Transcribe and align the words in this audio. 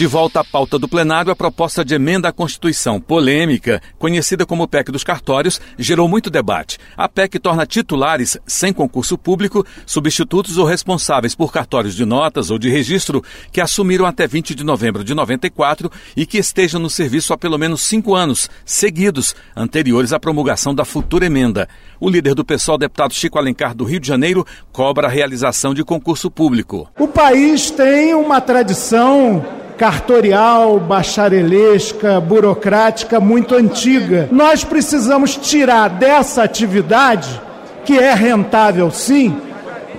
De 0.00 0.06
volta 0.06 0.40
à 0.40 0.44
pauta 0.44 0.78
do 0.78 0.88
plenário, 0.88 1.30
a 1.30 1.36
proposta 1.36 1.84
de 1.84 1.94
emenda 1.94 2.26
à 2.26 2.32
Constituição 2.32 2.98
polêmica, 2.98 3.82
conhecida 3.98 4.46
como 4.46 4.66
PEC 4.66 4.90
dos 4.90 5.04
cartórios, 5.04 5.60
gerou 5.78 6.08
muito 6.08 6.30
debate. 6.30 6.78
A 6.96 7.06
PEC 7.06 7.38
torna 7.38 7.66
titulares, 7.66 8.38
sem 8.46 8.72
concurso 8.72 9.18
público, 9.18 9.62
substitutos 9.84 10.56
ou 10.56 10.64
responsáveis 10.64 11.34
por 11.34 11.52
cartórios 11.52 11.94
de 11.94 12.06
notas 12.06 12.50
ou 12.50 12.58
de 12.58 12.70
registro 12.70 13.22
que 13.52 13.60
assumiram 13.60 14.06
até 14.06 14.26
20 14.26 14.54
de 14.54 14.64
novembro 14.64 15.04
de 15.04 15.12
94 15.12 15.92
e 16.16 16.24
que 16.24 16.38
estejam 16.38 16.80
no 16.80 16.88
serviço 16.88 17.34
há 17.34 17.36
pelo 17.36 17.58
menos 17.58 17.82
cinco 17.82 18.14
anos, 18.14 18.48
seguidos, 18.64 19.36
anteriores 19.54 20.14
à 20.14 20.18
promulgação 20.18 20.74
da 20.74 20.86
futura 20.86 21.26
emenda. 21.26 21.68
O 22.00 22.08
líder 22.08 22.34
do 22.34 22.42
PSOL, 22.42 22.78
deputado 22.78 23.12
Chico 23.12 23.38
Alencar, 23.38 23.74
do 23.74 23.84
Rio 23.84 24.00
de 24.00 24.08
Janeiro, 24.08 24.46
cobra 24.72 25.08
a 25.08 25.10
realização 25.10 25.74
de 25.74 25.84
concurso 25.84 26.30
público. 26.30 26.88
O 26.98 27.06
país 27.06 27.70
tem 27.70 28.14
uma 28.14 28.40
tradição 28.40 29.59
cartorial, 29.80 30.78
bacharelesca, 30.78 32.20
burocrática 32.20 33.18
muito 33.18 33.54
antiga. 33.54 34.28
Nós 34.30 34.62
precisamos 34.62 35.38
tirar 35.38 35.88
dessa 35.88 36.42
atividade, 36.42 37.40
que 37.82 37.98
é 37.98 38.12
rentável 38.12 38.90
sim, 38.90 39.34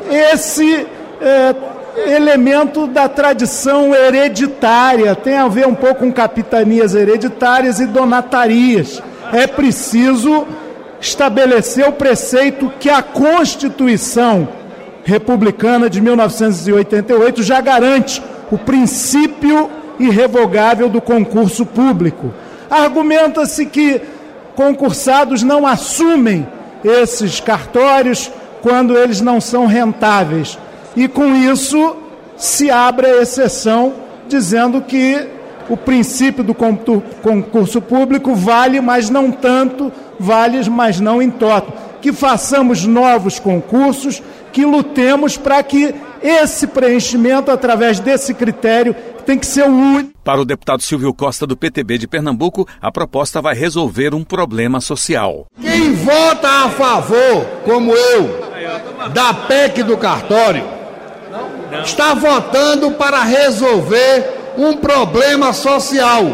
esse 0.08 0.86
é, 1.20 1.56
elemento 2.14 2.86
da 2.86 3.10
tradição 3.10 3.96
hereditária, 3.96 5.16
tem 5.16 5.38
a 5.38 5.48
ver 5.48 5.66
um 5.66 5.74
pouco 5.74 6.02
com 6.02 6.14
capitanias 6.14 6.94
hereditárias 6.94 7.80
e 7.80 7.88
donatarias. 7.88 9.02
É 9.34 9.48
preciso 9.48 10.46
estabelecer 11.00 11.90
o 11.90 11.94
preceito 11.94 12.72
que 12.80 12.88
a 12.88 13.02
Constituição 13.02 14.48
Republicana 15.04 15.90
de 15.90 16.00
1988 16.00 17.42
já 17.42 17.60
garante 17.60 18.22
o 18.52 18.58
princípio 18.58 19.70
irrevogável 20.00 20.90
do 20.90 21.02
concurso 21.02 21.66
público. 21.66 22.34
Argumenta-se 22.70 23.66
que 23.66 24.02
concursados 24.56 25.42
não 25.42 25.66
assumem 25.66 26.46
esses 26.84 27.40
cartórios 27.40 28.30
quando 28.62 28.98
eles 28.98 29.22
não 29.22 29.40
são 29.40 29.66
rentáveis. 29.66 30.58
E 30.96 31.08
com 31.08 31.36
isso 31.36 31.96
se 32.36 32.70
abre 32.70 33.08
a 33.08 33.22
exceção, 33.22 33.94
dizendo 34.28 34.82
que 34.82 35.28
o 35.70 35.78
princípio 35.78 36.44
do 36.44 36.54
concurso 36.54 37.82
público 37.82 38.36
vale, 38.36 38.82
mas 38.82 39.10
não 39.10 39.32
tanto, 39.32 39.92
vale, 40.20 40.70
mas 40.70 41.00
não 41.00 41.22
em 41.22 41.30
toto. 41.30 41.72
Que 42.02 42.12
façamos 42.12 42.86
novos 42.86 43.40
concursos, 43.40 44.22
que 44.52 44.66
lutemos 44.66 45.38
para 45.38 45.62
que 45.64 45.94
esse 46.22 46.68
preenchimento, 46.68 47.50
através 47.52 48.00
desse 48.00 48.34
critério, 48.34 48.96
tem 49.26 49.38
que 49.38 49.46
ser 49.46 49.64
o 49.64 49.72
único. 49.74 50.12
Para 50.24 50.42
o 50.42 50.46
deputado 50.46 50.82
Silvio 50.82 51.14
Costa, 51.14 51.48
do 51.48 51.58
PTB 51.58 51.98
de 51.98 52.08
Pernambuco, 52.08 52.68
a 52.82 52.92
proposta 52.92 53.42
vai 53.42 53.56
resolver 53.56 54.14
um 54.14 54.24
problema 54.24 54.80
social. 54.80 55.46
Quem 55.60 55.94
vota 55.94 56.48
a 56.48 56.70
favor, 56.70 57.46
como 57.66 57.92
eu, 57.94 58.52
da 59.14 59.34
PEC 59.34 59.84
do 59.84 59.98
cartório, 59.98 60.64
está 61.84 62.14
votando 62.14 62.92
para 62.92 63.24
resolver 63.24 64.54
um 64.58 64.78
problema 64.78 65.54
social. 65.54 66.26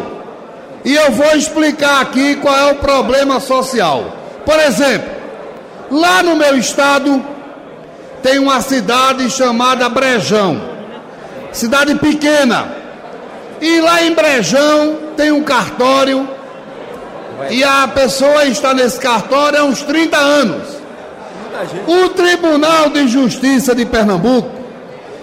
E 0.84 0.94
eu 0.94 1.12
vou 1.12 1.36
explicar 1.36 2.02
aqui 2.02 2.36
qual 2.36 2.56
é 2.56 2.72
o 2.72 2.76
problema 2.76 3.40
social. 3.40 4.14
Por 4.46 4.60
exemplo, 4.60 5.10
lá 5.92 6.24
no 6.24 6.36
meu 6.36 6.58
estado, 6.58 7.22
tem 8.22 8.40
uma 8.40 8.62
cidade 8.62 9.30
chamada 9.30 9.88
Brejão. 9.90 10.62
Cidade 11.52 11.96
pequena. 11.96 12.72
E 13.62 13.82
lá 13.82 14.04
em 14.04 14.14
Brejão 14.14 14.98
tem 15.16 15.32
um 15.32 15.44
cartório. 15.44 16.28
E 17.50 17.64
a 17.64 17.88
pessoa 17.88 18.46
está 18.46 18.74
nesse 18.74 19.00
cartório 19.00 19.60
há 19.60 19.64
uns 19.64 19.82
30 19.82 20.18
anos. 20.18 20.78
O 21.88 22.10
Tribunal 22.10 22.90
de 22.90 23.08
Justiça 23.08 23.74
de 23.74 23.86
Pernambuco 23.86 24.50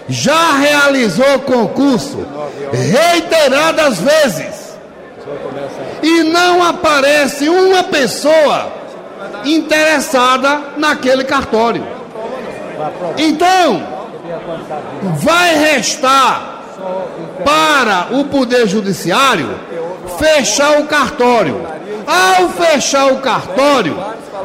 já 0.07 0.57
realizou 0.57 1.39
concurso 1.39 2.25
reiteradas 2.71 3.99
vezes. 3.99 4.75
E 6.03 6.23
não 6.23 6.63
aparece 6.63 7.49
uma 7.49 7.83
pessoa 7.83 8.71
interessada 9.43 10.61
naquele 10.77 11.23
cartório. 11.23 11.94
Então, 13.17 13.83
vai 15.17 15.55
restar 15.55 16.63
para 17.43 18.15
o 18.15 18.25
Poder 18.25 18.67
Judiciário 18.67 19.47
fechar 20.17 20.79
o 20.79 20.85
cartório. 20.85 21.61
Ao 22.05 22.49
fechar 22.49 23.11
o 23.11 23.19
cartório, 23.19 23.95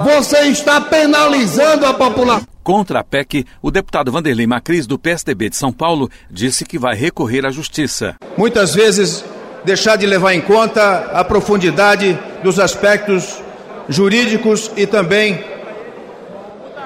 você 0.01 0.41
está 0.47 0.81
penalizando 0.81 1.85
a 1.85 1.93
população. 1.93 2.47
Contra 2.63 3.01
a 3.01 3.05
PEC, 3.05 3.47
o 3.61 3.71
deputado 3.71 4.13
Vanderlei 4.13 4.47
Macris, 4.47 4.87
do 4.87 4.99
PSDB 4.99 5.51
de 5.51 5.57
São 5.57 5.73
Paulo, 5.73 6.11
disse 6.31 6.65
que 6.65 6.79
vai 6.79 6.95
recorrer 6.95 7.45
à 7.45 7.51
justiça. 7.51 8.17
Muitas 8.37 8.75
vezes, 8.75 9.25
deixar 9.65 9.97
de 9.97 10.07
levar 10.07 10.35
em 10.35 10.41
conta 10.41 11.11
a 11.13 11.25
profundidade 11.25 12.19
dos 12.43 12.59
aspectos 12.59 13.43
jurídicos 13.89 14.71
e 14.77 14.87
também 14.87 15.43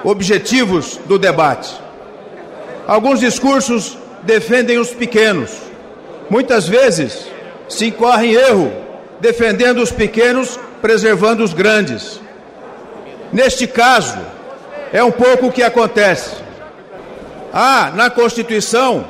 objetivos 0.05 0.99
do 1.05 1.17
debate. 1.17 1.73
Alguns 2.87 3.19
discursos 3.19 3.97
defendem 4.21 4.77
os 4.77 4.91
pequenos. 4.91 5.51
Muitas 6.29 6.67
vezes 6.67 7.25
se 7.67 7.87
incorre 7.87 8.27
em 8.27 8.33
erro, 8.33 8.71
defendendo 9.19 9.81
os 9.81 9.91
pequenos, 9.91 10.59
preservando 10.81 11.43
os 11.43 11.53
grandes. 11.53 12.21
Neste 13.33 13.65
caso, 13.65 14.19
é 14.93 15.03
um 15.03 15.11
pouco 15.11 15.47
o 15.47 15.51
que 15.51 15.63
acontece. 15.63 16.35
Há 17.51 17.91
na 17.95 18.09
Constituição, 18.09 19.05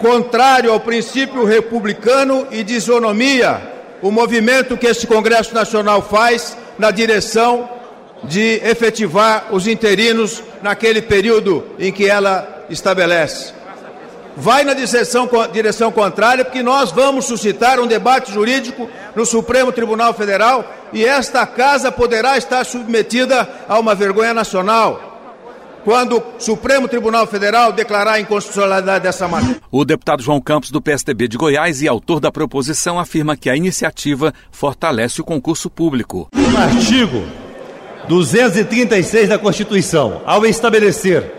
contrário 0.00 0.72
ao 0.72 0.80
princípio 0.80 1.44
republicano 1.44 2.46
e 2.50 2.64
de 2.64 2.74
isonomia, 2.74 3.60
o 4.00 4.10
movimento 4.10 4.76
que 4.76 4.86
este 4.86 5.06
Congresso 5.06 5.54
Nacional 5.54 6.00
faz 6.00 6.56
na 6.78 6.90
direção 6.90 7.68
de 8.24 8.60
efetivar 8.64 9.48
os 9.50 9.66
interinos 9.66 10.42
naquele 10.62 11.02
período 11.02 11.64
em 11.78 11.92
que 11.92 12.08
ela 12.08 12.64
estabelece. 12.70 13.52
Vai 14.36 14.64
na 14.64 14.72
direção, 14.72 15.28
direção 15.52 15.92
contrária, 15.92 16.44
porque 16.44 16.62
nós 16.62 16.90
vamos 16.90 17.26
suscitar 17.26 17.78
um 17.78 17.86
debate 17.86 18.32
jurídico 18.32 18.88
no 19.14 19.26
Supremo 19.26 19.70
Tribunal 19.72 20.14
Federal 20.14 20.64
e 20.92 21.04
esta 21.04 21.46
casa 21.46 21.92
poderá 21.92 22.38
estar 22.38 22.64
submetida 22.64 23.48
a 23.68 23.78
uma 23.78 23.94
vergonha 23.94 24.32
nacional 24.32 25.12
quando 25.84 26.18
o 26.18 26.22
Supremo 26.38 26.88
Tribunal 26.88 27.26
Federal 27.26 27.72
declarar 27.72 28.12
a 28.12 28.20
inconstitucionalidade 28.20 29.02
dessa 29.02 29.26
matéria. 29.28 29.60
O 29.70 29.84
deputado 29.84 30.22
João 30.22 30.40
Campos, 30.40 30.70
do 30.70 30.80
PSDB 30.80 31.28
de 31.28 31.36
Goiás 31.36 31.82
e 31.82 31.88
autor 31.88 32.20
da 32.20 32.30
proposição, 32.30 32.98
afirma 32.98 33.36
que 33.36 33.50
a 33.50 33.56
iniciativa 33.56 34.32
fortalece 34.50 35.20
o 35.20 35.24
concurso 35.24 35.68
público. 35.68 36.28
No 36.32 36.56
artigo 36.56 37.24
236 38.12 39.30
da 39.30 39.38
Constituição, 39.38 40.20
ao 40.26 40.44
estabelecer 40.44 41.32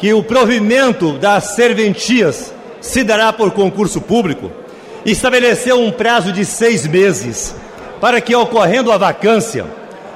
que 0.00 0.10
o 0.14 0.22
provimento 0.22 1.12
das 1.18 1.54
serventias 1.54 2.50
se 2.80 3.04
dará 3.04 3.30
por 3.30 3.50
concurso 3.50 4.00
público, 4.00 4.50
estabeleceu 5.04 5.78
um 5.78 5.90
prazo 5.90 6.32
de 6.32 6.46
seis 6.46 6.86
meses 6.86 7.54
para 8.00 8.22
que, 8.22 8.34
ocorrendo 8.34 8.90
a 8.90 8.96
vacância, 8.96 9.66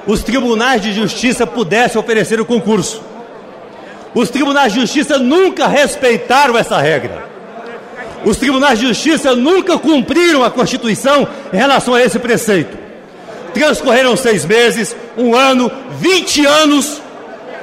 os 0.07 0.23
tribunais 0.23 0.81
de 0.81 0.91
justiça 0.93 1.45
pudessem 1.45 2.01
oferecer 2.01 2.41
o 2.41 2.45
concurso. 2.45 3.03
Os 4.15 4.31
tribunais 4.31 4.73
de 4.73 4.79
justiça 4.79 5.19
nunca 5.19 5.67
respeitaram 5.67 6.57
essa 6.57 6.79
regra. 6.79 7.29
Os 8.25 8.37
tribunais 8.37 8.79
de 8.79 8.87
justiça 8.87 9.35
nunca 9.35 9.77
cumpriram 9.77 10.43
a 10.43 10.49
Constituição 10.49 11.27
em 11.53 11.57
relação 11.57 11.93
a 11.93 12.01
esse 12.01 12.17
preceito. 12.17 12.82
Transcorreram 13.53 14.15
seis 14.15 14.45
meses, 14.45 14.95
um 15.17 15.35
ano, 15.35 15.71
vinte 15.99 16.45
anos, 16.45 17.01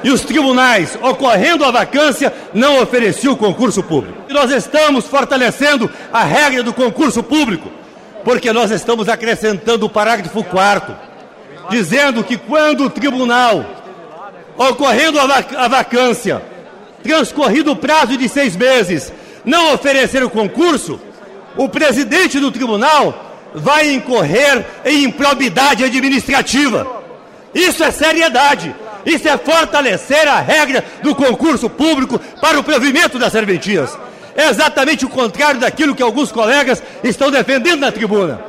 e 0.03 0.09
os 0.09 0.21
tribunais, 0.21 0.97
ocorrendo 1.01 1.63
a 1.63 1.69
vacância, 1.69 2.33
não 2.53 2.81
ofereciam 2.81 3.35
concurso 3.35 3.83
público. 3.83 4.17
E 4.27 4.33
nós 4.33 4.49
estamos 4.49 5.05
fortalecendo 5.05 5.89
a 6.11 6.23
regra 6.23 6.63
do 6.63 6.73
concurso 6.73 7.21
público, 7.21 7.71
porque 8.23 8.51
nós 8.51 8.71
estamos 8.71 9.07
acrescentando 9.07 9.85
o 9.85 9.89
parágrafo 9.89 10.43
4 10.43 11.11
dizendo 11.69 12.23
que 12.23 12.37
quando 12.37 12.85
o 12.85 12.89
tribunal, 12.89 13.65
ocorrendo 14.57 15.19
a, 15.19 15.25
vac 15.25 15.55
a 15.55 15.67
vacância, 15.67 16.41
transcorrido 17.01 17.71
o 17.71 17.75
prazo 17.75 18.17
de 18.17 18.27
seis 18.27 18.55
meses, 18.55 19.11
não 19.45 19.73
oferecer 19.73 20.21
o 20.21 20.29
concurso, 20.29 20.99
o 21.55 21.69
presidente 21.69 22.39
do 22.39 22.51
tribunal 22.51 23.30
vai 23.53 23.93
incorrer 23.93 24.65
em 24.85 25.03
improbidade 25.03 25.83
administrativa. 25.83 26.87
Isso 27.53 27.83
é 27.83 27.91
seriedade. 27.91 28.75
Isso 29.05 29.27
é 29.27 29.37
fortalecer 29.37 30.27
a 30.27 30.39
regra 30.39 30.83
do 31.01 31.15
concurso 31.15 31.69
público 31.69 32.19
para 32.39 32.59
o 32.59 32.63
provimento 32.63 33.17
das 33.17 33.31
serventias. 33.31 33.97
É 34.35 34.47
exatamente 34.49 35.05
o 35.05 35.09
contrário 35.09 35.59
daquilo 35.59 35.95
que 35.95 36.03
alguns 36.03 36.31
colegas 36.31 36.81
estão 37.03 37.31
defendendo 37.31 37.81
na 37.81 37.91
tribuna. 37.91 38.39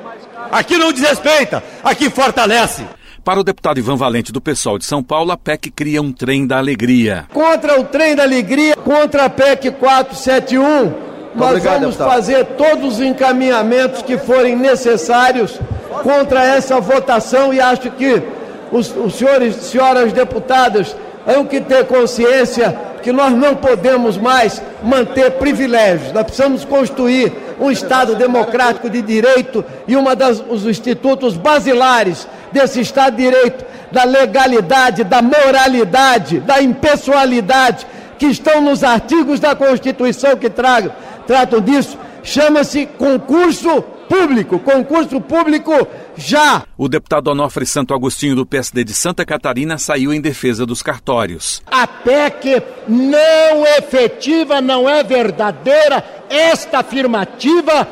Aqui 0.50 0.76
não 0.76 0.92
desrespeita, 0.92 1.62
aqui 1.82 2.10
fortalece. 2.10 2.84
Para 3.24 3.40
o 3.40 3.44
deputado 3.44 3.78
Ivan 3.78 3.96
Valente 3.96 4.32
do 4.32 4.40
PSOL 4.40 4.78
de 4.78 4.84
São 4.84 5.02
Paulo, 5.02 5.30
a 5.30 5.36
PEC 5.36 5.70
cria 5.70 6.02
um 6.02 6.12
trem 6.12 6.46
da 6.46 6.58
alegria. 6.58 7.26
Contra 7.32 7.80
o 7.80 7.84
trem 7.84 8.16
da 8.16 8.24
alegria, 8.24 8.74
contra 8.76 9.26
a 9.26 9.30
PEC 9.30 9.70
471, 9.70 11.11
nós 11.34 11.50
Obrigado, 11.50 11.80
vamos 11.80 11.96
deputado. 11.96 12.14
fazer 12.14 12.44
todos 12.56 12.94
os 12.94 13.00
encaminhamentos 13.00 14.02
que 14.02 14.18
forem 14.18 14.56
necessários 14.56 15.58
contra 16.02 16.44
essa 16.44 16.80
votação 16.80 17.52
e 17.52 17.60
acho 17.60 17.90
que 17.92 18.22
os, 18.70 18.94
os 18.96 19.14
senhores 19.14 19.56
e 19.56 19.64
senhoras 19.64 20.12
deputadas 20.12 20.96
têm 21.26 21.44
que 21.46 21.60
ter 21.60 21.86
consciência 21.86 22.76
que 23.02 23.12
nós 23.12 23.32
não 23.32 23.54
podemos 23.56 24.16
mais 24.16 24.62
manter 24.82 25.32
privilégios. 25.32 26.12
Nós 26.12 26.24
precisamos 26.24 26.64
construir 26.64 27.32
um 27.60 27.70
Estado 27.70 28.14
democrático 28.14 28.88
de 28.88 29.02
direito 29.02 29.64
e 29.86 29.96
um 29.96 30.04
dos 30.48 30.66
institutos 30.66 31.36
basilares 31.36 32.26
desse 32.50 32.80
Estado 32.80 33.16
de 33.16 33.24
Direito, 33.24 33.64
da 33.90 34.04
legalidade, 34.04 35.04
da 35.04 35.20
moralidade, 35.20 36.40
da 36.40 36.62
impessoalidade, 36.62 37.86
que 38.18 38.26
estão 38.26 38.60
nos 38.60 38.84
artigos 38.84 39.40
da 39.40 39.54
Constituição 39.54 40.36
que 40.36 40.48
tragam, 40.48 40.92
tratam 41.26 41.60
disso, 41.60 41.98
chama-se 42.22 42.86
concurso 42.86 43.82
público, 44.08 44.58
concurso 44.58 45.20
público 45.20 45.72
já. 46.16 46.64
O 46.76 46.88
deputado 46.88 47.28
Onofre 47.28 47.64
Santo 47.64 47.94
Agostinho 47.94 48.36
do 48.36 48.44
PSD 48.44 48.84
de 48.84 48.92
Santa 48.92 49.24
Catarina 49.24 49.78
saiu 49.78 50.12
em 50.12 50.20
defesa 50.20 50.66
dos 50.66 50.82
cartórios. 50.82 51.62
A 51.70 51.86
PEC 51.86 52.62
não 52.86 53.66
é 53.66 53.78
efetiva, 53.78 54.60
não 54.60 54.88
é 54.88 55.02
verdadeira, 55.02 56.04
esta 56.28 56.80
afirmativa 56.80 57.88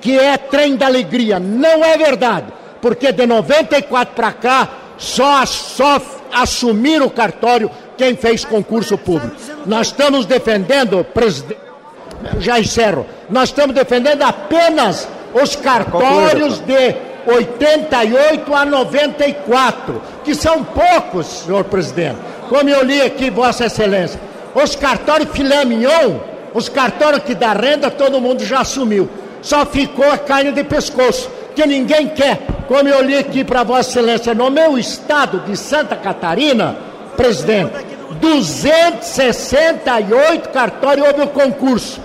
que 0.00 0.18
é 0.18 0.38
trem 0.38 0.76
da 0.76 0.86
alegria, 0.86 1.38
não 1.38 1.84
é 1.84 1.98
verdade, 1.98 2.46
porque 2.80 3.12
de 3.12 3.26
94 3.26 4.14
para 4.14 4.32
cá 4.32 4.68
só, 4.96 5.44
só 5.44 6.00
assumir 6.32 7.02
o 7.02 7.10
cartório 7.10 7.70
quem 7.98 8.16
fez 8.16 8.46
concurso 8.46 8.96
público. 8.96 9.36
Nós 9.66 9.88
estamos 9.88 10.24
defendendo, 10.24 11.04
presidente, 11.04 11.69
já 12.38 12.58
encerro, 12.58 13.06
nós 13.28 13.50
estamos 13.50 13.74
defendendo 13.74 14.22
apenas 14.22 15.08
os 15.32 15.56
cartórios 15.56 16.58
de 16.60 16.94
88 17.26 18.54
a 18.54 18.64
94, 18.64 20.02
que 20.24 20.34
são 20.34 20.64
poucos, 20.64 21.26
senhor 21.26 21.64
presidente. 21.64 22.16
Como 22.48 22.68
eu 22.68 22.84
li 22.84 23.00
aqui, 23.00 23.30
Vossa 23.30 23.66
Excelência, 23.66 24.20
os 24.54 24.74
cartórios 24.74 25.30
filé 25.30 25.64
mignon, 25.64 26.18
os 26.52 26.68
cartórios 26.68 27.22
que 27.22 27.34
dá 27.34 27.52
renda, 27.52 27.90
todo 27.90 28.20
mundo 28.20 28.44
já 28.44 28.60
assumiu. 28.60 29.08
Só 29.42 29.64
ficou 29.64 30.10
a 30.10 30.18
carne 30.18 30.52
de 30.52 30.64
pescoço, 30.64 31.30
que 31.54 31.64
ninguém 31.66 32.08
quer. 32.08 32.40
Como 32.66 32.88
eu 32.88 33.02
li 33.02 33.16
aqui 33.16 33.44
para 33.44 33.62
Vossa 33.62 33.90
Excelência, 33.90 34.34
no 34.34 34.50
meu 34.50 34.78
estado 34.78 35.40
de 35.40 35.56
Santa 35.56 35.96
Catarina, 35.96 36.76
presidente, 37.16 37.72
268 38.20 40.50
cartórios 40.50 41.06
houve 41.06 41.22
o 41.22 41.28
concurso, 41.28 42.00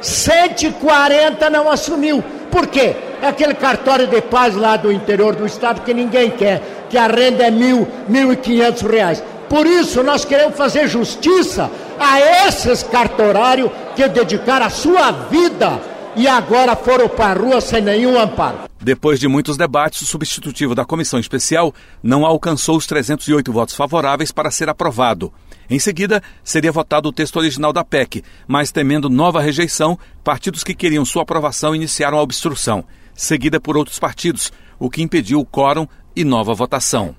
140 0.00 1.50
não 1.50 1.70
assumiu. 1.70 2.22
Por 2.50 2.66
quê? 2.66 2.96
É 3.20 3.28
aquele 3.28 3.54
cartório 3.54 4.06
de 4.06 4.20
paz 4.22 4.54
lá 4.54 4.76
do 4.76 4.92
interior 4.92 5.34
do 5.34 5.46
estado 5.46 5.82
que 5.82 5.92
ninguém 5.92 6.30
quer, 6.30 6.86
que 6.88 6.96
a 6.96 7.06
renda 7.06 7.44
é 7.44 7.50
mil, 7.50 7.86
mil 8.08 8.32
e 8.32 8.36
quinhentos 8.36 8.82
reais. 8.82 9.22
Por 9.48 9.66
isso 9.66 10.02
nós 10.02 10.24
queremos 10.24 10.56
fazer 10.56 10.88
justiça 10.88 11.70
a 11.98 12.46
esses 12.46 12.82
cartorários 12.82 13.70
que 13.96 14.06
dedicaram 14.08 14.66
a 14.66 14.70
sua 14.70 15.10
vida 15.10 15.80
e 16.14 16.26
agora 16.28 16.76
foram 16.76 17.08
para 17.08 17.30
a 17.30 17.34
rua 17.34 17.60
sem 17.60 17.80
nenhum 17.80 18.18
amparo. 18.18 18.68
Depois 18.80 19.18
de 19.18 19.26
muitos 19.26 19.56
debates, 19.56 20.02
o 20.02 20.06
substitutivo 20.06 20.74
da 20.74 20.84
comissão 20.84 21.18
especial 21.18 21.74
não 22.02 22.24
alcançou 22.24 22.76
os 22.76 22.86
308 22.86 23.52
votos 23.52 23.74
favoráveis 23.74 24.30
para 24.30 24.50
ser 24.50 24.68
aprovado. 24.68 25.32
Em 25.70 25.78
seguida, 25.78 26.22
seria 26.42 26.72
votado 26.72 27.08
o 27.08 27.12
texto 27.12 27.36
original 27.36 27.72
da 27.72 27.84
PEC, 27.84 28.24
mas 28.46 28.72
temendo 28.72 29.10
nova 29.10 29.40
rejeição, 29.40 29.98
partidos 30.24 30.64
que 30.64 30.74
queriam 30.74 31.04
sua 31.04 31.22
aprovação 31.22 31.74
iniciaram 31.74 32.18
a 32.18 32.22
obstrução, 32.22 32.84
seguida 33.14 33.60
por 33.60 33.76
outros 33.76 33.98
partidos, 33.98 34.50
o 34.78 34.88
que 34.88 35.02
impediu 35.02 35.40
o 35.40 35.44
quórum 35.44 35.86
e 36.16 36.24
nova 36.24 36.54
votação. 36.54 37.14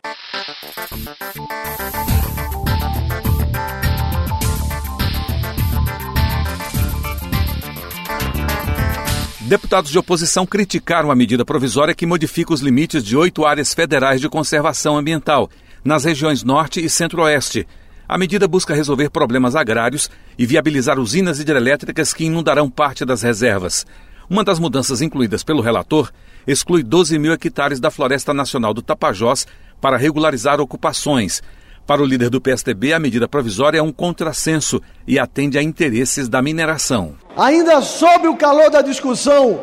Deputados 9.41 9.89
de 9.89 9.97
oposição 9.97 10.45
criticaram 10.45 11.09
a 11.09 11.15
medida 11.15 11.43
provisória 11.43 11.95
que 11.95 12.05
modifica 12.05 12.53
os 12.53 12.61
limites 12.61 13.03
de 13.03 13.17
oito 13.17 13.45
áreas 13.45 13.73
federais 13.73 14.21
de 14.21 14.29
conservação 14.29 14.95
ambiental, 14.95 15.49
nas 15.83 16.03
regiões 16.03 16.43
Norte 16.43 16.83
e 16.83 16.89
Centro-Oeste. 16.89 17.67
A 18.09 18.17
medida 18.17 18.47
busca 18.47 18.73
resolver 18.73 19.11
problemas 19.11 19.55
agrários 19.55 20.09
e 20.35 20.43
viabilizar 20.43 20.97
usinas 20.97 21.39
hidrelétricas 21.39 22.11
que 22.11 22.25
inundarão 22.25 22.67
parte 22.67 23.05
das 23.05 23.21
reservas. 23.21 23.85
Uma 24.27 24.43
das 24.43 24.57
mudanças 24.57 24.99
incluídas 24.99 25.43
pelo 25.43 25.61
relator 25.61 26.09
exclui 26.47 26.81
12 26.81 27.19
mil 27.19 27.31
hectares 27.31 27.79
da 27.79 27.91
Floresta 27.91 28.33
Nacional 28.33 28.73
do 28.73 28.81
Tapajós 28.81 29.45
para 29.79 29.95
regularizar 29.95 30.59
ocupações, 30.59 31.43
para 31.85 32.01
o 32.01 32.05
líder 32.05 32.31
do 32.31 32.41
PSDB, 32.41 32.93
a 32.93 32.99
medida 32.99 33.27
provisória 33.27 33.77
é 33.77 33.81
um 33.81 33.91
contrassenso 33.91 34.81
e 35.07 35.19
atende 35.19 35.59
a 35.59 35.63
interesses 35.63 36.27
da 36.27 36.41
mineração. 36.41 37.15
Ainda 37.37 37.79
sob 37.81 38.27
o 38.27 38.35
calor 38.35 38.71
da 38.71 38.81
discussão 38.81 39.59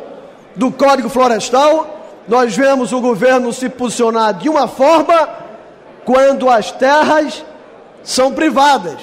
do 0.55 0.71
Código 0.71 1.09
Florestal, 1.09 2.23
nós 2.29 2.55
vemos 2.55 2.93
o 2.93 3.01
governo 3.01 3.51
se 3.51 3.69
posicionar 3.69 4.33
de 4.33 4.47
uma 4.47 4.69
forma 4.69 5.29
quando 6.05 6.49
as 6.49 6.71
terras 6.71 7.45
são 8.07 8.31
privadas. 8.31 8.95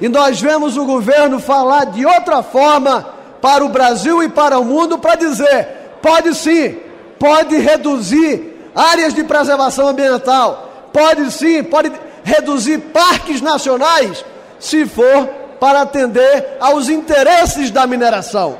E 0.00 0.08
nós 0.08 0.40
vemos 0.40 0.76
o 0.76 0.84
governo 0.84 1.40
falar 1.40 1.86
de 1.86 2.06
outra 2.06 2.44
forma 2.44 3.04
para 3.42 3.64
o 3.64 3.68
Brasil 3.68 4.22
e 4.22 4.28
para 4.28 4.56
o 4.56 4.64
mundo 4.64 4.98
para 4.98 5.16
dizer: 5.16 5.68
pode 6.00 6.32
sim, 6.34 6.78
pode 7.18 7.56
reduzir 7.56 8.70
áreas 8.72 9.12
de 9.12 9.24
preservação 9.24 9.88
ambiental, 9.88 10.88
pode 10.92 11.28
sim, 11.32 11.64
pode 11.64 11.90
reduzir 12.22 12.78
parques 12.78 13.40
nacionais, 13.40 14.24
se 14.60 14.86
for 14.86 15.26
para 15.58 15.82
atender 15.82 16.56
aos 16.60 16.88
interesses 16.88 17.72
da 17.72 17.84
mineração. 17.84 18.58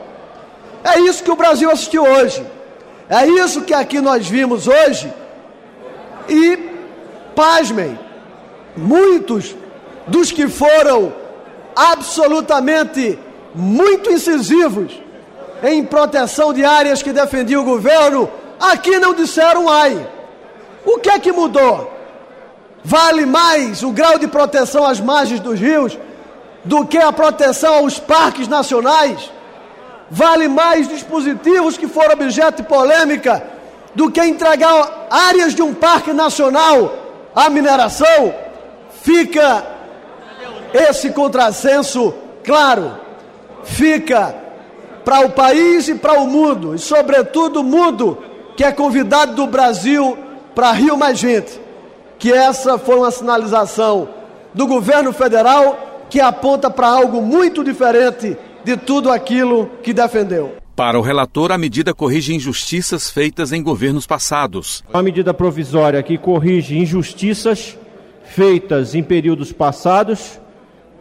É 0.82 0.98
isso 0.98 1.22
que 1.22 1.30
o 1.30 1.36
Brasil 1.36 1.70
assistiu 1.70 2.02
hoje. 2.02 2.44
É 3.08 3.24
isso 3.24 3.62
que 3.62 3.74
aqui 3.74 4.00
nós 4.00 4.26
vimos 4.26 4.66
hoje. 4.66 5.12
E, 6.28 6.58
pasmem, 7.36 7.96
muitos 8.76 9.54
dos 10.06 10.30
que 10.30 10.48
foram 10.48 11.12
absolutamente 11.74 13.18
muito 13.54 14.10
incisivos 14.10 15.00
em 15.62 15.84
proteção 15.84 16.52
de 16.52 16.64
áreas 16.64 17.02
que 17.02 17.12
defendiam 17.12 17.62
o 17.62 17.64
governo, 17.64 18.30
aqui 18.60 18.98
não 18.98 19.14
disseram 19.14 19.68
ai. 19.68 20.06
O 20.84 20.98
que 20.98 21.10
é 21.10 21.18
que 21.18 21.32
mudou? 21.32 21.92
Vale 22.84 23.26
mais 23.26 23.82
o 23.82 23.90
grau 23.90 24.18
de 24.18 24.28
proteção 24.28 24.86
às 24.86 25.00
margens 25.00 25.40
dos 25.40 25.58
rios 25.58 25.98
do 26.64 26.86
que 26.86 26.98
a 26.98 27.12
proteção 27.12 27.74
aos 27.74 27.98
parques 27.98 28.46
nacionais? 28.46 29.32
Vale 30.08 30.46
mais 30.46 30.86
dispositivos 30.86 31.76
que 31.76 31.88
foram 31.88 32.12
objeto 32.12 32.62
de 32.62 32.68
polêmica 32.68 33.42
do 33.94 34.10
que 34.10 34.22
entregar 34.22 35.08
áreas 35.10 35.54
de 35.54 35.62
um 35.62 35.74
parque 35.74 36.12
nacional 36.12 36.94
à 37.34 37.50
mineração? 37.50 38.32
Fica 39.02 39.75
esse 40.72 41.10
contrassenso 41.10 42.14
claro. 42.44 42.92
Fica 43.64 44.34
para 45.04 45.26
o 45.26 45.30
país 45.30 45.88
e 45.88 45.94
para 45.94 46.20
o 46.20 46.26
mundo, 46.26 46.74
e 46.74 46.78
sobretudo 46.78 47.60
o 47.60 47.64
mundo 47.64 48.18
que 48.56 48.64
é 48.64 48.72
convidado 48.72 49.34
do 49.34 49.46
Brasil 49.46 50.16
para 50.54 50.72
Rio 50.72 50.96
Mais 50.96 51.18
Gente 51.18 51.66
que 52.18 52.32
essa 52.32 52.78
foi 52.78 52.96
uma 52.96 53.10
sinalização 53.10 54.08
do 54.54 54.66
governo 54.66 55.12
federal 55.12 56.06
que 56.08 56.20
aponta 56.20 56.70
para 56.70 56.88
algo 56.88 57.20
muito 57.20 57.62
diferente 57.62 58.36
de 58.64 58.76
tudo 58.76 59.10
aquilo 59.10 59.70
que 59.82 59.92
defendeu. 59.92 60.56
Para 60.74 60.98
o 60.98 61.02
relator, 61.02 61.52
a 61.52 61.58
medida 61.58 61.94
corrige 61.94 62.34
injustiças 62.34 63.10
feitas 63.10 63.52
em 63.52 63.62
governos 63.62 64.06
passados. 64.06 64.84
Uma 64.92 65.02
medida 65.02 65.32
provisória 65.32 66.02
que 66.02 66.18
corrige 66.18 66.78
injustiças 66.78 67.78
feitas 68.24 68.94
em 68.94 69.02
períodos 69.02 69.52
passados, 69.52 70.38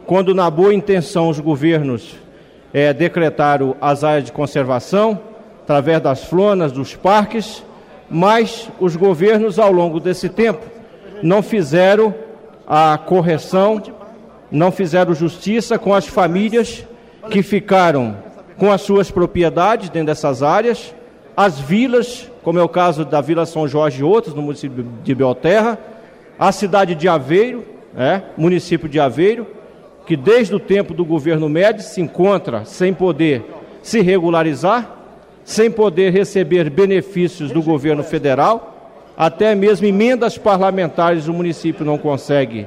quando, 0.06 0.34
na 0.34 0.48
boa 0.48 0.72
intenção, 0.72 1.28
os 1.28 1.40
governos 1.40 2.14
é, 2.72 2.92
decretaram 2.92 3.76
as 3.80 4.04
áreas 4.04 4.24
de 4.24 4.32
conservação, 4.32 5.20
através 5.62 6.00
das 6.00 6.24
flonas, 6.24 6.70
dos 6.70 6.94
parques, 6.94 7.64
mas 8.08 8.70
os 8.78 8.94
governos, 8.94 9.58
ao 9.58 9.72
longo 9.72 9.98
desse 9.98 10.28
tempo, 10.28 10.64
não 11.22 11.42
fizeram 11.42 12.14
a 12.66 12.96
correção, 12.96 13.82
não 14.50 14.70
fizeram 14.70 15.12
justiça 15.12 15.76
com 15.76 15.92
as 15.92 16.06
famílias 16.06 16.86
que 17.30 17.42
ficaram 17.42 18.16
com 18.56 18.70
as 18.70 18.82
suas 18.82 19.10
propriedades 19.10 19.90
dentro 19.90 20.06
dessas 20.06 20.42
áreas, 20.42 20.94
as 21.36 21.58
vilas, 21.58 22.30
como 22.42 22.58
é 22.58 22.62
o 22.62 22.68
caso 22.68 23.04
da 23.04 23.20
Vila 23.20 23.44
São 23.44 23.66
Jorge 23.66 24.00
e 24.00 24.04
outros, 24.04 24.34
no 24.34 24.40
município 24.40 24.86
de 25.02 25.14
Belterra, 25.14 25.76
a 26.38 26.52
cidade 26.52 26.94
de 26.94 27.08
Aveiro, 27.08 27.64
é, 27.96 28.22
município 28.36 28.88
de 28.88 29.00
Aveiro, 29.00 29.55
que 30.06 30.16
desde 30.16 30.54
o 30.54 30.60
tempo 30.60 30.94
do 30.94 31.04
governo 31.04 31.48
Médici 31.48 31.94
se 31.94 32.00
encontra 32.00 32.64
sem 32.64 32.94
poder 32.94 33.44
se 33.82 34.00
regularizar, 34.00 34.96
sem 35.44 35.70
poder 35.70 36.12
receber 36.12 36.70
benefícios 36.70 37.50
do 37.50 37.60
governo 37.60 38.02
federal, 38.02 38.72
até 39.16 39.54
mesmo 39.54 39.86
emendas 39.86 40.38
parlamentares 40.38 41.26
o 41.26 41.32
município 41.32 41.84
não 41.84 41.98
consegue 41.98 42.66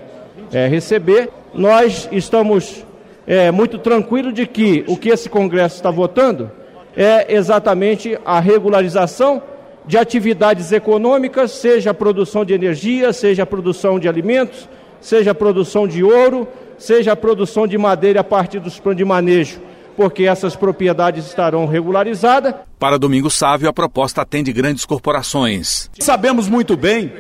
é, 0.52 0.68
receber. 0.68 1.30
Nós 1.54 2.10
estamos 2.12 2.86
é, 3.26 3.52
muito 3.52 3.78
tranquilos 3.78 4.34
de 4.34 4.46
que 4.46 4.84
o 4.88 4.98
que 4.98 5.10
esse 5.10 5.30
Congresso 5.30 5.76
está 5.76 5.92
votando 5.92 6.52
é 6.96 7.34
exatamente 7.34 8.18
a 8.26 8.40
regularização 8.40 9.42
de 9.86 9.98
atividades 9.98 10.72
econômicas, 10.72 11.52
seja 11.52 11.92
a 11.92 11.94
produção 11.94 12.44
de 12.44 12.54
energia, 12.54 13.14
seja 13.14 13.44
a 13.44 13.46
produção 13.46 14.00
de 14.00 14.08
alimentos, 14.08 14.68
seja 15.00 15.32
a 15.32 15.36
produção 15.36 15.88
de 15.88 16.04
ouro, 16.04 16.48
seja 16.80 17.12
a 17.12 17.16
produção 17.16 17.68
de 17.68 17.78
madeira 17.78 18.22
a 18.22 18.24
partir 18.24 18.60
dos 18.60 18.80
planos 18.80 18.98
de 18.98 19.06
manejo, 19.06 19.60
porque 19.96 20.24
essas 20.24 20.56
propriedades 20.56 21.28
estarão 21.28 21.68
regularizadas. 21.68 22.56
Para 22.80 22.98
Domingo 22.98 23.30
Sávio, 23.30 23.70
a 23.70 23.74
proposta 23.74 24.22
atende 24.22 24.52
grandes 24.52 24.86
corporações. 24.86 25.92
Sabemos 26.00 26.48
muito 26.48 26.76
bem 26.78 27.12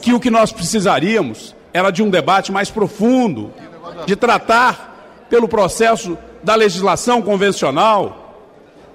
que 0.00 0.14
o 0.14 0.20
que 0.20 0.30
nós 0.30 0.52
precisaríamos 0.52 1.54
era 1.72 1.90
de 1.90 2.02
um 2.02 2.08
debate 2.08 2.50
mais 2.52 2.70
profundo, 2.70 3.52
de 4.06 4.16
tratar 4.16 5.26
pelo 5.28 5.48
processo 5.48 6.16
da 6.42 6.54
legislação 6.54 7.20
convencional. 7.20 8.16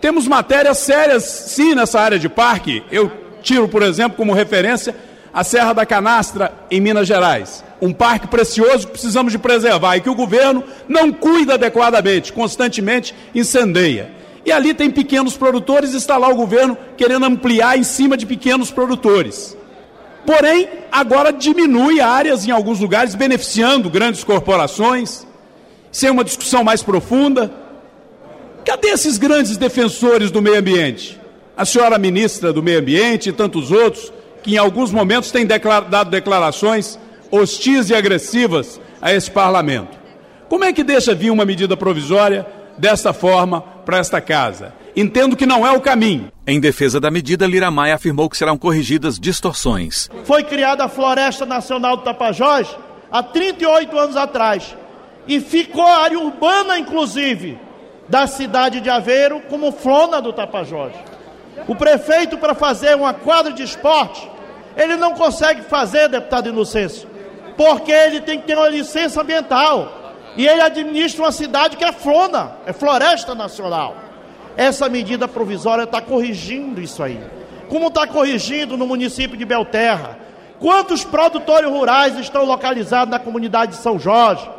Temos 0.02 0.28
matérias 0.28 0.78
sérias, 0.80 1.24
sim, 1.24 1.76
nessa 1.76 2.00
área 2.00 2.18
de 2.18 2.28
parque. 2.28 2.84
Eu 2.92 3.12
tiro, 3.42 3.68
por 3.68 3.84
exemplo, 3.84 4.18
como 4.18 4.34
referência 4.34 4.96
a 5.34 5.44
Serra 5.44 5.74
da 5.74 5.86
Canastra, 5.86 6.54
em 6.72 6.80
Minas 6.80 7.08
Gerais. 7.08 7.64
Um 7.86 7.94
parque 7.94 8.28
precioso 8.28 8.88
que 8.88 8.94
precisamos 8.94 9.32
de 9.32 9.38
preservar 9.38 9.98
e 9.98 10.02
que 10.02 10.10
o 10.10 10.16
governo 10.16 10.64
não 10.88 11.12
cuida 11.12 11.54
adequadamente, 11.54 12.34
constantemente 12.34 13.14
incendeia. 13.34 14.12
E 14.44 14.52
ali 14.52 14.74
tem 14.74 14.90
pequenos 14.90 15.38
produtores 15.38 15.94
está 15.94 16.18
lá 16.18 16.28
o 16.28 16.36
governo 16.36 16.78
querendo 16.98 17.26
ampliar 17.26 17.78
em 17.78 17.84
cima 17.84 18.18
de 18.18 18.26
pequenos 18.26 18.72
produtores. 18.72 19.56
Porém, 20.26 20.68
agora 20.92 21.32
diminui 21.32 22.02
áreas 22.02 22.48
em 22.48 22.52
alguns 22.52 22.80
lugares, 22.80 23.14
beneficiando 23.14 23.90
grandes 23.90 24.24
corporações, 24.24 25.26
sem 25.92 26.10
uma 26.10 26.24
discussão 26.24 26.64
mais 26.64 26.82
profunda. 26.82 27.52
Cadê 28.66 28.90
esses 28.90 29.20
grandes 29.20 29.58
defensores 29.58 30.32
do 30.32 30.42
meio 30.42 30.58
ambiente? 30.58 31.20
A 31.56 31.66
senhora 31.66 32.00
ministra 32.00 32.52
do 32.52 32.64
Meio 32.64 32.80
Ambiente 32.80 33.30
e 33.30 33.34
tantos 33.34 33.72
outros 33.72 34.12
que 34.42 34.56
em 34.56 34.58
alguns 34.58 34.92
momentos 34.92 35.32
tem 35.32 35.46
declar 35.46 35.82
dado 35.82 36.10
declarações 36.10 37.00
hostis 37.36 37.90
e 37.90 37.96
agressivas 37.96 38.80
a 39.02 39.14
esse 39.14 39.30
parlamento. 39.30 39.98
Como 40.48 40.64
é 40.64 40.72
que 40.72 40.84
deixa 40.84 41.16
vir 41.16 41.32
uma 41.32 41.46
medida 41.46 41.76
provisória 41.76 42.46
desta 42.78 43.14
forma 43.14 43.62
para 43.62 43.98
esta 43.98 44.22
casa? 44.22 44.74
Entendo 44.96 45.36
que 45.36 45.46
não 45.46 45.66
é 45.68 45.72
o 45.72 45.82
caminho. 45.82 46.32
Em 46.48 46.60
defesa 46.60 47.00
da 47.00 47.12
medida, 47.12 47.46
Lira 47.46 47.70
Maia 47.70 47.96
afirmou 47.96 48.30
que 48.30 48.38
serão 48.38 48.58
corrigidas 48.58 49.20
distorções. 49.20 50.10
Foi 50.24 50.44
criada 50.44 50.86
a 50.86 50.90
Floresta 50.90 51.46
Nacional 51.46 51.98
do 51.98 52.04
Tapajós 52.04 52.76
há 53.12 53.22
38 53.22 53.98
anos 53.98 54.16
atrás 54.16 54.76
e 55.28 55.40
ficou 55.40 55.86
a 55.86 56.04
área 56.04 56.20
urbana, 56.20 56.78
inclusive, 56.78 57.58
da 58.08 58.28
cidade 58.28 58.80
de 58.80 58.90
Aveiro 58.90 59.42
como 59.50 59.72
flona 59.72 60.22
do 60.22 60.32
Tapajós. 60.32 60.94
O 61.68 61.76
prefeito, 61.76 62.38
para 62.38 62.54
fazer 62.54 62.96
uma 62.96 63.14
quadra 63.14 63.52
de 63.52 63.64
esporte, 63.64 64.30
ele 64.78 64.96
não 64.96 65.14
consegue 65.14 65.64
fazer, 65.64 66.10
deputado 66.10 66.50
Inocêncio, 66.50 67.08
porque 67.58 67.92
ele 67.92 68.22
tem 68.22 68.40
que 68.40 68.48
ter 68.48 68.58
uma 68.58 68.70
licença 68.70 69.22
ambiental. 69.22 70.04
E 70.38 70.46
ele 70.48 70.62
administra 70.62 71.24
uma 71.24 71.32
cidade 71.32 71.78
que 71.78 71.84
é 71.84 71.92
flona, 71.92 72.52
é 72.66 72.74
floresta 72.74 73.34
nacional. 73.34 73.96
Essa 74.58 74.90
medida 74.90 75.28
provisória 75.28 75.84
está 75.84 76.02
corrigindo 76.02 76.82
isso 76.82 77.02
aí. 77.02 77.20
Como 77.70 77.88
está 77.88 78.06
corrigindo 78.06 78.78
no 78.78 78.86
município 78.86 79.38
de 79.38 79.46
Belterra? 79.46 80.18
Quantos 80.60 81.04
produtores 81.04 81.70
rurais 81.70 82.18
estão 82.18 82.46
localizados 82.46 83.12
na 83.12 83.20
comunidade 83.20 83.74
de 83.74 83.78
São 83.78 83.98
Jorge, 83.98 84.50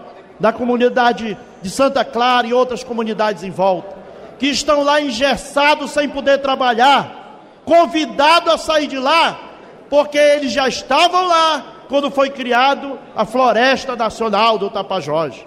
na 0.40 0.52
comunidade 0.52 1.36
de 1.62 1.70
Santa 1.70 2.04
Clara 2.04 2.46
e 2.46 2.54
outras 2.54 2.82
comunidades 2.82 3.42
em 3.42 3.50
volta? 3.50 3.96
Que 4.38 4.48
estão 4.48 4.82
lá 4.82 5.00
engessados 5.00 5.90
sem 5.90 6.08
poder 6.08 6.38
trabalhar, 6.38 7.40
convidados 7.64 8.52
a 8.52 8.58
sair 8.58 8.86
de 8.86 8.98
lá 8.98 9.46
porque 9.88 10.18
eles 10.18 10.52
já 10.52 10.68
estavam 10.68 11.26
lá 11.26 11.64
quando 11.88 12.10
foi 12.10 12.30
criado 12.30 12.98
a 13.14 13.24
Floresta 13.24 13.96
Nacional 13.96 14.58
do 14.58 14.70
Tapajós. 14.70 15.44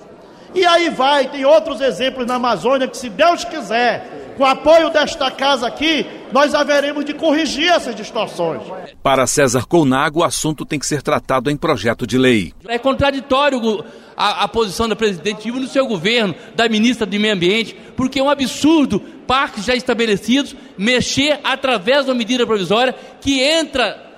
E 0.53 0.65
aí 0.65 0.89
vai, 0.89 1.27
tem 1.27 1.45
outros 1.45 1.79
exemplos 1.79 2.25
na 2.25 2.35
Amazônia 2.35 2.87
que, 2.87 2.97
se 2.97 3.09
Deus 3.09 3.43
quiser, 3.43 4.33
com 4.35 4.43
o 4.43 4.47
apoio 4.47 4.89
desta 4.89 5.29
casa 5.29 5.67
aqui, 5.67 6.05
nós 6.31 6.55
haveremos 6.55 7.05
de 7.05 7.13
corrigir 7.13 7.69
essas 7.69 7.95
distorções. 7.95 8.63
Para 9.03 9.27
César 9.27 9.65
Colnago, 9.67 10.21
o 10.21 10.23
assunto 10.23 10.65
tem 10.65 10.79
que 10.79 10.87
ser 10.87 11.01
tratado 11.01 11.51
em 11.51 11.57
projeto 11.57 12.07
de 12.07 12.17
lei. 12.17 12.53
É 12.67 12.79
contraditório 12.79 13.83
a, 14.17 14.45
a 14.45 14.47
posição 14.47 14.89
da 14.89 14.95
presidente 14.95 15.47
e 15.47 15.51
no 15.51 15.67
seu 15.67 15.85
governo, 15.85 16.33
da 16.55 16.67
ministra 16.67 17.05
do 17.05 17.19
Meio 17.19 17.33
Ambiente, 17.33 17.75
porque 17.95 18.19
é 18.19 18.23
um 18.23 18.29
absurdo 18.29 18.99
parques 19.27 19.65
já 19.65 19.75
estabelecidos 19.75 20.55
mexer 20.77 21.39
através 21.43 22.05
de 22.05 22.11
uma 22.11 22.17
medida 22.17 22.47
provisória 22.47 22.95
que 23.21 23.39
entra 23.41 24.08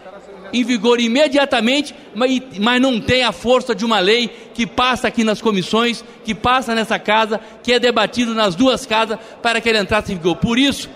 em 0.53 0.63
vigor 0.63 0.99
imediatamente, 0.99 1.93
mas, 2.13 2.81
não 2.81 2.99
tem 2.99 3.23
a 3.23 3.31
força 3.31 3.73
de 3.73 3.85
uma 3.85 3.99
lei 3.99 4.29
que 4.53 4.65
passa 4.67 5.07
aqui 5.07 5.23
nas 5.23 5.41
comissões, 5.41 6.03
que 6.23 6.35
passa 6.35 6.75
nessa 6.75 6.99
casa, 6.99 7.39
que 7.63 7.73
é 7.73 7.79
debatido 7.79 8.33
nas 8.33 8.55
duas 8.55 8.85
casas 8.85 9.17
para 9.41 9.61
que 9.61 9.69
ele 9.69 9.79
entrasse 9.79 10.11
em 10.11 10.17
vigor. 10.17 10.35
Por 10.37 10.57
isso, 10.57 10.89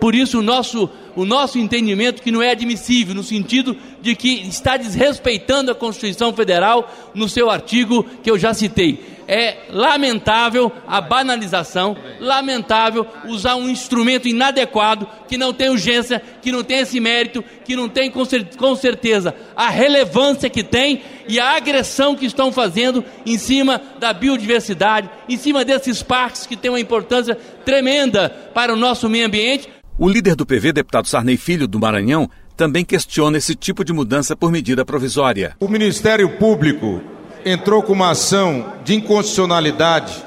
por 0.00 0.14
isso 0.14 0.38
o 0.38 0.42
nosso, 0.42 0.88
o 1.16 1.24
nosso 1.24 1.58
entendimento 1.58 2.22
que 2.22 2.30
não 2.30 2.42
é 2.42 2.50
admissível, 2.50 3.14
no 3.14 3.22
sentido 3.22 3.76
de 4.00 4.14
que 4.14 4.46
está 4.48 4.76
desrespeitando 4.76 5.70
a 5.70 5.74
Constituição 5.74 6.32
Federal 6.32 6.90
no 7.14 7.28
seu 7.28 7.50
artigo 7.50 8.04
que 8.22 8.30
eu 8.30 8.38
já 8.38 8.54
citei 8.54 9.11
é 9.26 9.58
lamentável 9.70 10.70
a 10.86 11.00
banalização, 11.00 11.96
lamentável 12.20 13.06
usar 13.26 13.56
um 13.56 13.68
instrumento 13.68 14.28
inadequado, 14.28 15.06
que 15.28 15.38
não 15.38 15.52
tem 15.52 15.70
urgência, 15.70 16.22
que 16.40 16.52
não 16.52 16.62
tem 16.62 16.78
esse 16.80 17.00
mérito, 17.00 17.44
que 17.64 17.76
não 17.76 17.88
tem 17.88 18.10
com 18.10 18.76
certeza 18.76 19.34
a 19.56 19.68
relevância 19.70 20.50
que 20.50 20.62
tem 20.62 21.02
e 21.28 21.38
a 21.38 21.56
agressão 21.56 22.14
que 22.14 22.26
estão 22.26 22.52
fazendo 22.52 23.04
em 23.24 23.38
cima 23.38 23.80
da 23.98 24.12
biodiversidade, 24.12 25.10
em 25.28 25.36
cima 25.36 25.64
desses 25.64 26.02
parques 26.02 26.46
que 26.46 26.56
têm 26.56 26.70
uma 26.70 26.80
importância 26.80 27.36
tremenda 27.64 28.28
para 28.52 28.72
o 28.72 28.76
nosso 28.76 29.08
meio 29.08 29.26
ambiente. 29.26 29.68
O 29.98 30.08
líder 30.08 30.34
do 30.34 30.46
PV, 30.46 30.72
deputado 30.72 31.06
Sarney 31.06 31.36
Filho, 31.36 31.68
do 31.68 31.78
Maranhão, 31.78 32.28
também 32.56 32.84
questiona 32.84 33.38
esse 33.38 33.54
tipo 33.54 33.84
de 33.84 33.92
mudança 33.92 34.36
por 34.36 34.50
medida 34.50 34.84
provisória. 34.84 35.56
O 35.60 35.68
Ministério 35.68 36.28
Público 36.38 37.00
entrou 37.44 37.82
com 37.82 37.92
uma 37.92 38.10
ação 38.10 38.72
de 38.84 38.94
inconstitucionalidade 38.94 40.24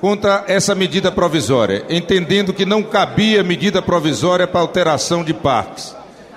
contra 0.00 0.44
essa 0.46 0.74
medida 0.74 1.10
provisória, 1.10 1.84
entendendo 1.88 2.52
que 2.52 2.64
não 2.64 2.82
cabia 2.82 3.42
medida 3.42 3.82
provisória 3.82 4.46
para 4.46 4.60
alteração 4.60 5.24
de 5.24 5.34
parques. 5.34 5.94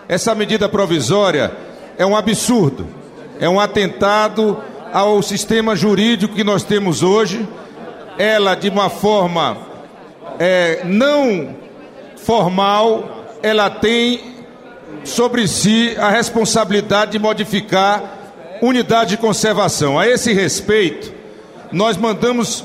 Essa 0.08 0.34
medida 0.34 0.68
provisória 0.68 1.51
é 1.98 2.06
um 2.06 2.16
absurdo, 2.16 2.88
é 3.40 3.48
um 3.48 3.60
atentado 3.60 4.58
ao 4.92 5.22
sistema 5.22 5.75
jurídico 5.75 6.36
que 6.36 6.44
nós 6.44 6.63
temos 6.63 7.04
hoje. 7.04 7.48
Ela, 8.18 8.56
de 8.56 8.70
uma 8.70 8.90
forma 8.90 9.58
é, 10.40 10.82
não 10.84 11.56
formal, 12.18 13.25
ela 13.42 13.70
tem 13.70 14.32
sobre 15.04 15.48
si 15.48 15.96
a 15.98 16.10
responsabilidade 16.10 17.12
de 17.12 17.20
modificar 17.20 18.21
unidade 18.62 19.12
de 19.12 19.18
conservação. 19.18 20.00
A 20.00 20.08
esse 20.08 20.32
respeito, 20.34 21.12
nós 21.72 21.98
mandamos 21.98 22.63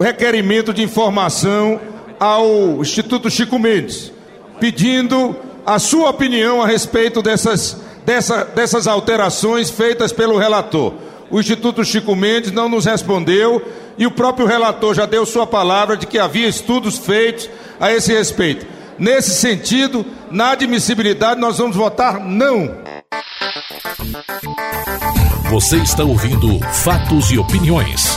requerimento 0.00 0.74
de 0.74 0.82
informação 0.82 1.80
ao 2.18 2.80
Instituto 2.80 3.30
Chico 3.30 3.58
Mendes, 3.58 4.12
pedindo 4.58 5.36
a 5.64 5.78
sua 5.78 6.10
opinião 6.10 6.62
a 6.62 6.66
respeito 6.66 7.22
dessas, 7.22 7.80
dessa, 8.04 8.44
dessas 8.44 8.86
alterações 8.86 9.70
feitas 9.70 10.12
pelo 10.12 10.36
relator. 10.36 10.94
O 11.30 11.38
Instituto 11.38 11.84
Chico 11.84 12.16
Mendes 12.16 12.50
não 12.50 12.68
nos 12.68 12.84
respondeu 12.84 13.62
e 13.96 14.06
o 14.06 14.10
próprio 14.10 14.46
relator 14.46 14.94
já 14.94 15.06
deu 15.06 15.24
sua 15.24 15.46
palavra 15.46 15.96
de 15.96 16.06
que 16.06 16.18
havia 16.18 16.48
estudos 16.48 16.98
feitos 16.98 17.48
a 17.78 17.92
esse 17.92 18.12
respeito. 18.12 18.66
Nesse 18.98 19.30
sentido, 19.30 20.04
na 20.30 20.50
admissibilidade, 20.50 21.40
nós 21.40 21.58
vamos 21.58 21.76
votar 21.76 22.18
não. 22.20 22.99
Você 25.50 25.76
está 25.78 26.04
ouvindo 26.04 26.58
Fatos 26.72 27.30
e 27.30 27.38
Opiniões. 27.38 28.16